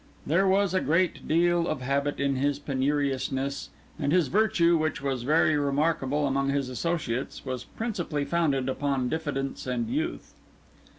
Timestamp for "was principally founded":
7.45-8.67